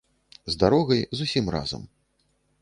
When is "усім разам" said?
1.27-1.85